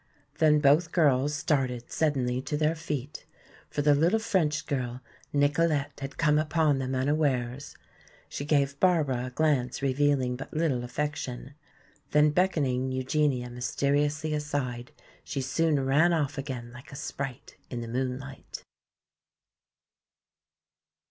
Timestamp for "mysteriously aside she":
13.51-15.39